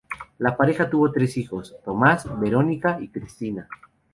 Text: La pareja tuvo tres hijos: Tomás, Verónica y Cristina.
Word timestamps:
La 0.39 0.57
pareja 0.57 0.89
tuvo 0.89 1.11
tres 1.11 1.37
hijos: 1.37 1.75
Tomás, 1.85 2.25
Verónica 2.39 2.97
y 2.99 3.09
Cristina. 3.09 3.67